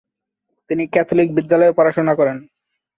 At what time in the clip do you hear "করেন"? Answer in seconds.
2.19-2.37